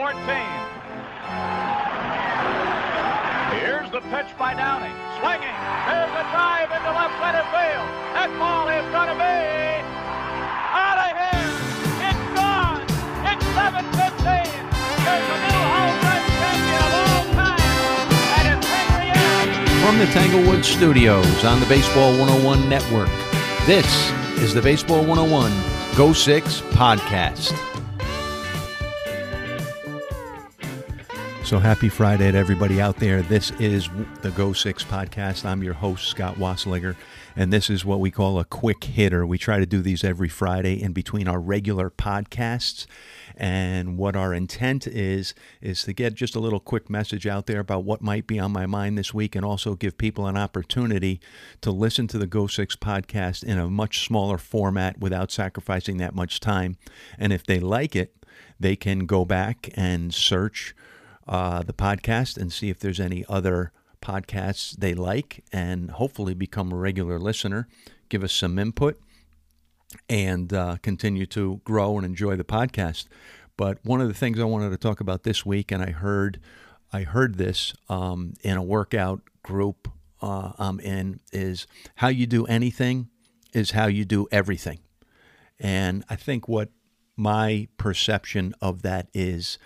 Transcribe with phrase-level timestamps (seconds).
[0.00, 0.16] 14.
[3.60, 4.96] Here's the pitch by Downing.
[5.20, 5.56] Swinging.
[5.92, 7.84] There's a drive into left center field.
[8.16, 9.36] That ball is going to be
[10.72, 11.52] out of here.
[12.08, 12.80] It's gone.
[13.28, 14.40] It's 7-15.
[15.04, 17.60] There's a new home run champion of all time.
[18.40, 19.12] And it's Henry.
[19.84, 23.10] From the Tanglewood Studios on the Baseball 101 Network,
[23.66, 23.84] this
[24.40, 25.52] is the Baseball 101
[25.94, 27.69] Go Six podcast.
[31.42, 33.22] So happy Friday to everybody out there.
[33.22, 33.88] This is
[34.20, 35.44] the Go Six podcast.
[35.44, 36.94] I'm your host, Scott Wasslinger,
[37.34, 39.26] and this is what we call a quick hitter.
[39.26, 42.86] We try to do these every Friday in between our regular podcasts.
[43.36, 47.60] And what our intent is, is to get just a little quick message out there
[47.60, 51.20] about what might be on my mind this week and also give people an opportunity
[51.62, 56.14] to listen to the Go Six podcast in a much smaller format without sacrificing that
[56.14, 56.76] much time.
[57.18, 58.14] And if they like it,
[58.60, 60.76] they can go back and search
[61.28, 66.72] uh, the podcast and see if there's any other podcasts they like and hopefully become
[66.72, 67.68] a regular listener.
[68.08, 68.98] Give us some input
[70.08, 73.06] and uh, continue to grow and enjoy the podcast.
[73.56, 76.40] But one of the things I wanted to talk about this week, and I heard,
[76.92, 79.88] I heard this um, in a workout group
[80.22, 83.08] uh, I'm in, is how you do anything
[83.52, 84.78] is how you do everything.
[85.58, 86.70] And I think what
[87.16, 89.58] my perception of that is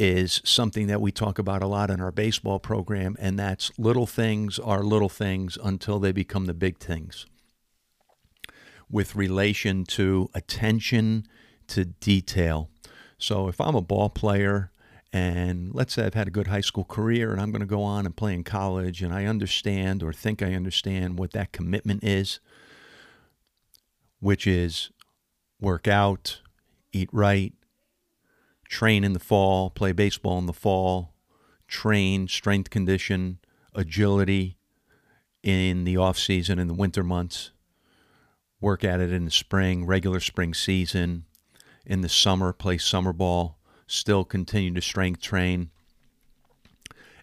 [0.00, 4.06] is something that we talk about a lot in our baseball program, and that's little
[4.06, 7.26] things are little things until they become the big things.
[8.90, 11.26] With relation to attention
[11.68, 12.70] to detail.
[13.18, 14.72] So if I'm a ball player,
[15.12, 17.82] and let's say I've had a good high school career and I'm going to go
[17.82, 22.02] on and play in college, and I understand or think I understand what that commitment
[22.02, 22.40] is,
[24.18, 24.90] which is
[25.60, 26.40] work out,
[26.92, 27.52] eat right,
[28.70, 31.12] train in the fall, play baseball in the fall,
[31.66, 33.38] train strength condition,
[33.74, 34.56] agility
[35.42, 37.50] in the off season in the winter months,
[38.60, 41.24] work at it in the spring, regular spring season,
[41.84, 43.58] in the summer play summer ball,
[43.88, 45.70] still continue to strength train.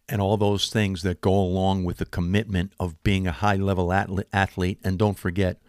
[0.10, 3.94] And all those things that go along with the commitment of being a high level
[3.94, 4.80] athlete.
[4.84, 5.62] And don't forget,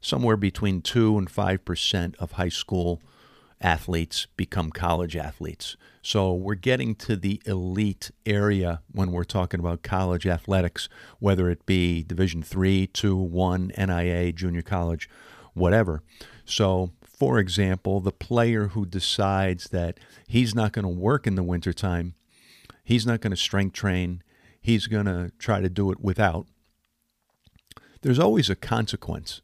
[0.00, 3.00] somewhere between 2 and 5% of high school
[3.60, 5.76] athletes become college athletes.
[6.02, 10.88] So we're getting to the elite area when we're talking about college athletics,
[11.18, 15.10] whether it be Division 3, 2, 1, NAIA, junior college,
[15.52, 16.02] whatever.
[16.44, 21.42] So, for example, the player who decides that he's not going to work in the
[21.42, 22.14] wintertime,
[22.82, 24.22] he's not going to strength train,
[24.60, 26.46] he's going to try to do it without,
[28.00, 29.42] there's always a consequence.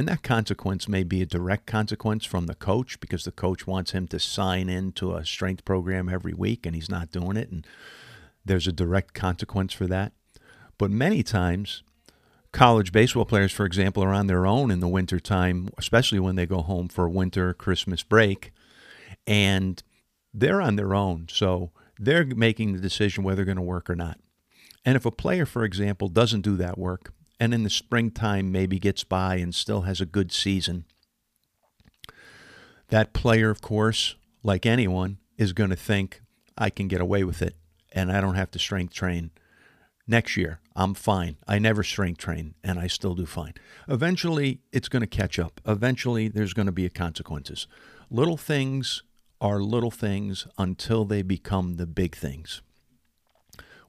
[0.00, 3.90] And that consequence may be a direct consequence from the coach because the coach wants
[3.90, 7.50] him to sign into a strength program every week and he's not doing it.
[7.50, 7.66] And
[8.42, 10.14] there's a direct consequence for that.
[10.78, 11.82] But many times,
[12.50, 16.46] college baseball players, for example, are on their own in the wintertime, especially when they
[16.46, 18.52] go home for winter Christmas break.
[19.26, 19.82] And
[20.32, 21.26] they're on their own.
[21.30, 24.18] So they're making the decision whether they're going to work or not.
[24.82, 28.78] And if a player, for example, doesn't do that work, and in the springtime maybe
[28.78, 30.84] gets by and still has a good season.
[32.88, 36.20] That player, of course, like anyone, is going to think,
[36.58, 37.56] I can get away with it
[37.92, 39.30] and I don't have to strength train.
[40.06, 41.38] Next year, I'm fine.
[41.48, 43.54] I never strength train and I still do fine.
[43.88, 45.60] Eventually, it's going to catch up.
[45.66, 47.66] Eventually, there's going to be consequences.
[48.10, 49.02] Little things
[49.40, 52.60] are little things until they become the big things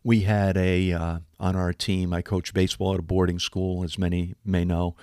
[0.04, 2.14] we had a uh, on our team.
[2.14, 4.96] I coached baseball at a boarding school, as many may know,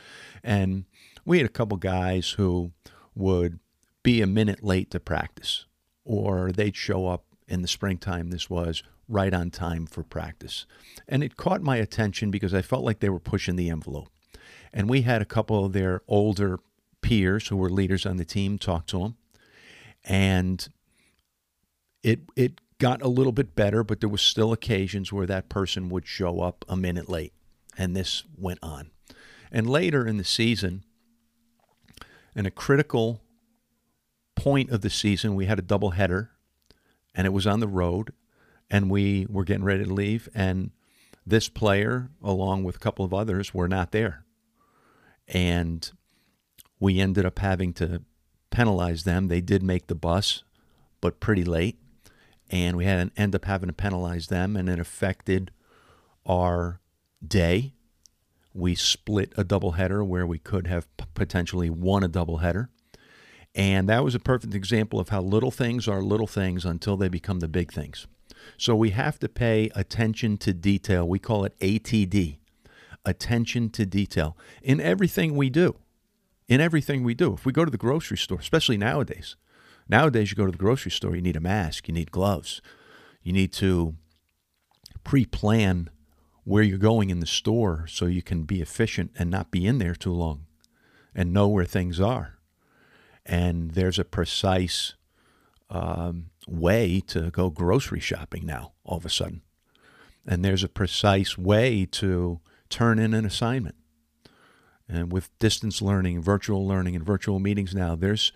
[0.42, 0.84] and
[1.24, 2.72] we had a couple guys who
[3.14, 3.58] would
[4.02, 5.66] be a minute late to practice,
[6.04, 8.30] or they'd show up in the springtime.
[8.30, 10.66] This was right on time for practice,
[11.08, 14.08] and it caught my attention because I felt like they were pushing the envelope.
[14.72, 16.60] And we had a couple of their older
[17.00, 19.16] peers who were leaders on the team talk to them,
[20.04, 20.68] and
[22.02, 25.88] it it got a little bit better, but there was still occasions where that person
[25.88, 27.32] would show up a minute late,
[27.76, 28.90] and this went on.
[29.50, 30.84] And later in the season,
[32.34, 33.22] in a critical
[34.36, 36.30] point of the season, we had a double header,
[37.14, 38.12] and it was on the road,
[38.70, 40.70] and we were getting ready to leave, and
[41.26, 44.24] this player, along with a couple of others, were not there.
[45.26, 45.90] And
[46.80, 48.02] we ended up having to
[48.50, 49.28] penalize them.
[49.28, 50.44] They did make the bus,
[51.00, 51.76] but pretty late
[52.50, 55.50] and we had end up having to penalize them, and it affected
[56.26, 56.80] our
[57.26, 57.74] day.
[58.54, 62.68] We split a doubleheader where we could have potentially won a doubleheader,
[63.54, 67.08] And that was a perfect example of how little things are little things until they
[67.08, 68.06] become the big things.
[68.56, 71.08] So we have to pay attention to detail.
[71.08, 72.38] We call it ATD,
[73.04, 75.76] attention to detail, in everything we do.
[76.46, 77.34] In everything we do.
[77.34, 79.36] If we go to the grocery store, especially nowadays,
[79.88, 82.60] nowadays you go to the grocery store, you need a mask, you need gloves,
[83.22, 83.94] you need to
[85.04, 85.90] pre plan
[86.44, 89.78] where you're going in the store so you can be efficient and not be in
[89.78, 90.46] there too long
[91.14, 92.38] and know where things are.
[93.26, 94.94] And there's a precise
[95.68, 99.42] um, way to go grocery shopping now, all of a sudden.
[100.26, 102.40] And there's a precise way to
[102.70, 103.76] turn in an assignment.
[104.88, 108.32] And with distance learning, virtual learning, and virtual meetings now, there's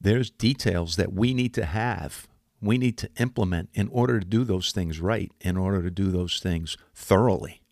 [0.00, 2.26] there's details that we need to have
[2.60, 6.10] we need to implement in order to do those things right, in order to do
[6.10, 7.62] those things thoroughly.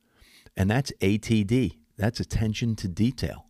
[0.56, 3.46] And that's ATD, that's attention to detail,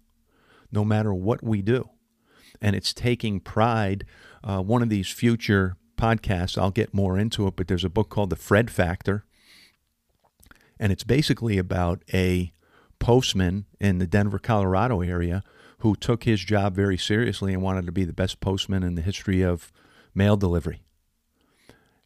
[0.71, 1.91] no matter what we do.
[2.61, 4.06] And it's taking pride.
[4.43, 8.09] Uh, one of these future podcasts, I'll get more into it, but there's a book
[8.09, 9.25] called The Fred Factor.
[10.79, 12.53] And it's basically about a
[12.99, 15.43] postman in the Denver, Colorado area
[15.85, 19.03] who took his job very seriously and wanted to be the best postman in the
[19.03, 19.71] history of
[20.15, 20.83] mail delivery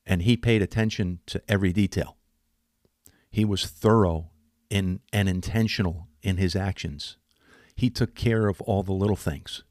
[0.09, 2.17] and he paid attention to every detail.
[3.31, 4.31] He was thorough
[4.71, 7.19] in, and intentional in his actions.
[7.77, 9.63] He took care of all the little things.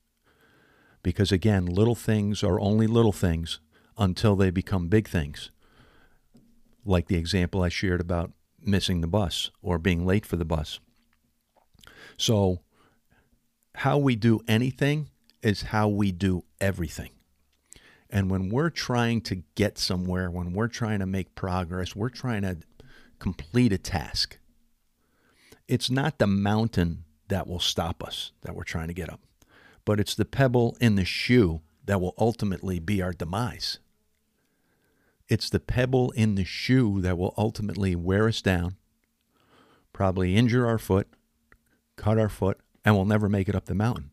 [1.02, 3.60] Because again, little things are only little things
[3.98, 5.50] until they become big things.
[6.86, 8.32] Like the example I shared about
[8.62, 10.80] missing the bus or being late for the bus.
[12.16, 12.62] So,
[13.78, 15.08] how we do anything
[15.44, 17.12] is how we do everything.
[18.10, 22.42] And when we're trying to get somewhere, when we're trying to make progress, we're trying
[22.42, 22.58] to
[23.20, 24.40] complete a task.
[25.68, 29.20] It's not the mountain that will stop us that we're trying to get up,
[29.86, 33.78] but it's the pebble in the shoe that will ultimately be our demise.
[35.28, 38.78] It's the pebble in the shoe that will ultimately wear us down,
[39.94, 41.08] probably injure our foot,
[41.96, 44.12] cut our foot, and we'll never make it up the mountain.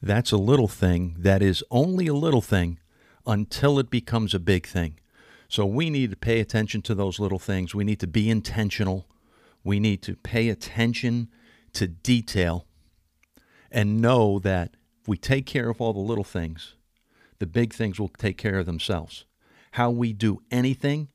[0.00, 2.78] That's a little thing that is only a little thing
[3.26, 4.98] until it becomes a big thing.
[5.46, 7.74] So we need to pay attention to those little things.
[7.74, 9.06] We need to be intentional.
[9.62, 11.28] We need to pay attention
[11.74, 12.64] to detail
[13.70, 14.70] and know that
[15.02, 16.76] if we take care of all the little things,
[17.40, 19.26] the big things will take care of themselves.
[19.72, 21.08] How we do anything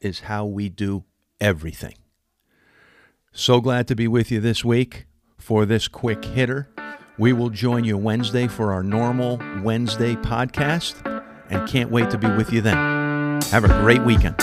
[0.00, 1.04] is how we do
[1.42, 1.96] everything.
[3.32, 5.04] So glad to be with you this week
[5.46, 6.66] for this quick hitter.
[7.18, 10.96] We will join you Wednesday for our normal Wednesday podcast
[11.48, 13.40] and can't wait to be with you then.
[13.52, 14.34] Have a great weekend.